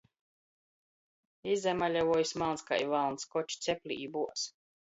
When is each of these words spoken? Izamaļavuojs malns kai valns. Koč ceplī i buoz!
Izamaļavuojs 1.55 2.33
malns 2.45 2.67
kai 2.71 2.83
valns. 2.97 3.31
Koč 3.37 3.59
ceplī 3.67 4.03
i 4.09 4.13
buoz! 4.17 4.49